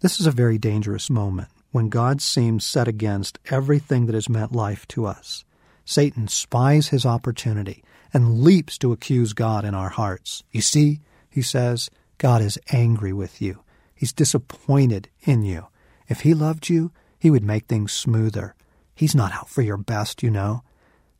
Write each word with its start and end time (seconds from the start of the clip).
This 0.00 0.20
is 0.20 0.26
a 0.28 0.30
very 0.30 0.58
dangerous 0.58 1.10
moment 1.10 1.48
when 1.72 1.88
God 1.88 2.22
seems 2.22 2.64
set 2.64 2.86
against 2.86 3.40
everything 3.50 4.06
that 4.06 4.14
has 4.14 4.28
meant 4.28 4.52
life 4.52 4.86
to 4.88 5.06
us. 5.06 5.44
Satan 5.84 6.28
spies 6.28 6.88
his 6.88 7.04
opportunity 7.04 7.82
and 8.14 8.44
leaps 8.44 8.78
to 8.78 8.92
accuse 8.92 9.32
God 9.32 9.64
in 9.64 9.74
our 9.74 9.88
hearts. 9.88 10.44
You 10.52 10.60
see, 10.60 11.00
he 11.28 11.42
says, 11.42 11.90
God 12.16 12.40
is 12.40 12.60
angry 12.70 13.12
with 13.12 13.42
you. 13.42 13.64
He's 13.92 14.12
disappointed 14.12 15.08
in 15.22 15.42
you. 15.42 15.66
If 16.06 16.20
he 16.20 16.32
loved 16.32 16.68
you, 16.68 16.92
he 17.18 17.28
would 17.28 17.42
make 17.42 17.66
things 17.66 17.92
smoother. 17.92 18.54
He's 18.94 19.16
not 19.16 19.32
out 19.32 19.48
for 19.48 19.62
your 19.62 19.76
best, 19.76 20.22
you 20.22 20.30
know. 20.30 20.62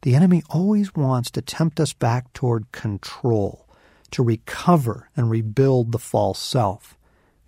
The 0.03 0.15
enemy 0.15 0.45
always 0.51 0.95
wants 0.95 1.33
to 1.33 1.43
tempt 1.43 1.81
us 1.81 1.93
back 1.93 2.33
toward 2.33 2.71
control, 2.71 3.67
to 4.13 4.23
recover 4.23 5.11
and 5.17 5.29
rebuild 5.29 5.91
the 5.91 5.99
false 5.99 6.39
self. 6.39 6.97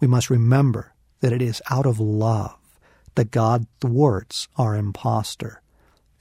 We 0.00 0.08
must 0.08 0.28
remember 0.28 0.92
that 1.20 1.32
it 1.32 1.42
is 1.42 1.62
out 1.70 1.86
of 1.86 2.00
love 2.00 2.56
that 3.14 3.30
God 3.30 3.66
thwarts 3.80 4.48
our 4.56 4.74
impostor. 4.74 5.62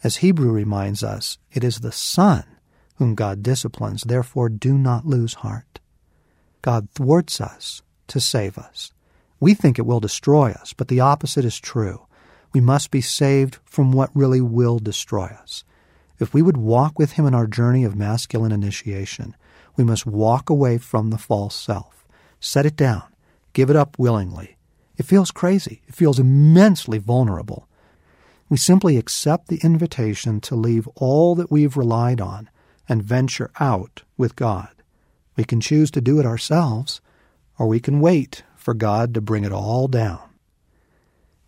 As 0.04 0.18
Hebrews 0.18 0.54
reminds 0.54 1.04
us, 1.04 1.38
it 1.52 1.64
is 1.64 1.80
the 1.80 1.92
Son 1.92 2.44
whom 2.96 3.16
God 3.16 3.42
disciplines, 3.42 4.04
therefore 4.04 4.50
do 4.50 4.78
not 4.78 5.06
lose 5.06 5.36
heart. 5.36 5.80
God 6.62 6.90
thwarts 6.92 7.40
us 7.40 7.82
to 8.08 8.20
save 8.20 8.58
us. 8.58 8.92
We 9.40 9.54
think 9.54 9.80
it 9.80 9.86
will 9.86 10.02
destroy 10.02 10.52
us, 10.52 10.74
but 10.74 10.90
the 10.90 11.00
opposite 11.00 11.46
is 11.46 11.60
true. 11.60 12.06
We 12.54 12.60
must 12.60 12.92
be 12.92 13.00
saved 13.00 13.60
from 13.64 13.94
what 13.94 14.14
really 14.14 14.42
will 14.42 14.80
destroy 14.80 15.28
us. 15.28 15.64
If 16.20 16.34
we 16.34 16.42
would 16.42 16.58
walk 16.58 17.00
with 17.00 17.14
Him 17.14 17.26
in 17.26 17.34
our 17.34 17.48
journey 17.48 17.86
of 17.86 17.96
masculine 17.96 18.52
initiation, 18.52 19.36
we 19.78 19.86
must 19.86 20.06
walk 20.06 20.50
away 20.50 20.78
from 20.78 21.10
the 21.10 21.18
false 21.18 21.56
self, 21.56 22.06
set 22.42 22.66
it 22.66 22.76
down, 22.76 23.04
give 23.54 23.70
it 23.70 23.78
up 23.78 23.98
willingly. 23.98 24.58
It 25.00 25.06
feels 25.06 25.32
crazy. 25.32 25.82
It 25.88 25.96
feels 25.96 26.20
immensely 26.20 26.98
vulnerable. 26.98 27.70
We 28.50 28.58
simply 28.58 28.98
accept 28.98 29.48
the 29.48 29.62
invitation 29.64 30.42
to 30.42 30.56
leave 30.56 30.90
all 30.96 31.36
that 31.36 31.50
we've 31.50 31.78
relied 31.78 32.20
on 32.20 32.50
and 32.90 33.02
venture 33.02 33.50
out 33.62 34.04
with 34.18 34.36
God. 34.36 34.68
We 35.38 35.46
can 35.46 35.62
choose 35.62 35.90
to 35.92 36.02
do 36.02 36.20
it 36.20 36.26
ourselves, 36.26 37.00
or 37.58 37.68
we 37.68 37.80
can 37.80 38.02
wait 38.02 38.44
for 38.58 38.74
God 38.74 39.14
to 39.14 39.22
bring 39.22 39.46
it 39.46 39.54
all 39.54 39.88
down. 39.88 40.20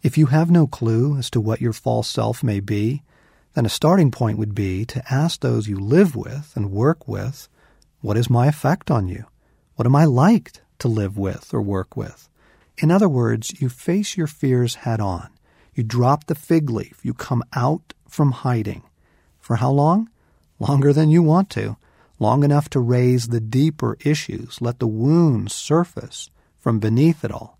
If 0.01 0.17
you 0.17 0.27
have 0.27 0.49
no 0.49 0.65
clue 0.65 1.17
as 1.17 1.29
to 1.31 1.41
what 1.41 1.59
your 1.59 1.73
false 1.73 2.07
self 2.07 2.41
may 2.43 2.61
be, 2.61 3.03
then 3.53 3.65
a 3.65 3.69
starting 3.69 4.11
point 4.11 4.37
would 4.37 4.55
be 4.55 4.85
to 4.85 5.13
ask 5.13 5.41
those 5.41 5.67
you 5.67 5.77
live 5.77 6.15
with 6.15 6.53
and 6.55 6.71
work 6.71 7.05
with, 7.05 7.49
What 7.99 8.15
is 8.15 8.29
my 8.29 8.47
effect 8.47 8.89
on 8.89 9.09
you? 9.09 9.25
What 9.75 9.85
am 9.85 9.95
I 9.95 10.05
like 10.05 10.53
to 10.79 10.87
live 10.87 11.17
with 11.17 11.53
or 11.53 11.61
work 11.61 11.97
with? 11.97 12.29
In 12.81 12.89
other 12.89 13.07
words, 13.07 13.61
you 13.61 13.69
face 13.69 14.17
your 14.17 14.25
fears 14.25 14.75
head 14.75 14.99
on. 14.99 15.29
You 15.75 15.83
drop 15.83 16.25
the 16.25 16.33
fig 16.33 16.67
leaf. 16.71 16.99
You 17.03 17.13
come 17.13 17.43
out 17.53 17.93
from 18.09 18.31
hiding. 18.31 18.81
For 19.39 19.57
how 19.57 19.69
long? 19.69 20.09
Longer 20.59 20.91
than 20.91 21.11
you 21.11 21.21
want 21.21 21.51
to. 21.51 21.77
Long 22.17 22.43
enough 22.43 22.69
to 22.71 22.79
raise 22.79 23.27
the 23.27 23.39
deeper 23.39 23.97
issues, 24.03 24.61
let 24.61 24.79
the 24.79 24.87
wounds 24.87 25.53
surface 25.53 26.31
from 26.59 26.79
beneath 26.79 27.23
it 27.23 27.31
all. 27.31 27.59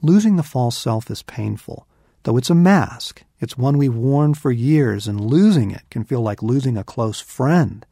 Losing 0.00 0.36
the 0.36 0.42
false 0.42 0.76
self 0.76 1.10
is 1.10 1.22
painful, 1.22 1.86
though 2.22 2.38
it's 2.38 2.50
a 2.50 2.54
mask. 2.54 3.22
It's 3.40 3.58
one 3.58 3.76
we've 3.76 3.94
worn 3.94 4.32
for 4.32 4.50
years, 4.50 5.06
and 5.06 5.20
losing 5.20 5.70
it 5.70 5.82
can 5.90 6.04
feel 6.04 6.22
like 6.22 6.42
losing 6.42 6.78
a 6.78 6.84
close 6.84 7.20
friend. 7.20 7.84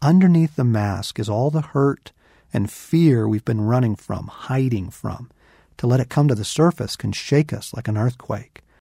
Underneath 0.00 0.56
the 0.56 0.64
mask 0.64 1.18
is 1.18 1.28
all 1.28 1.50
the 1.50 1.60
hurt 1.60 2.12
and 2.52 2.70
fear 2.70 3.28
we've 3.28 3.44
been 3.44 3.60
running 3.60 3.94
from, 3.94 4.26
hiding 4.26 4.90
from. 4.90 5.30
To 5.78 5.86
let 5.86 6.00
it 6.00 6.08
come 6.08 6.28
to 6.28 6.34
the 6.34 6.44
surface 6.44 6.96
can 6.96 7.12
shake 7.12 7.52
us 7.52 7.74
like 7.74 7.88
an 7.88 7.98
earthquake. 7.98 8.62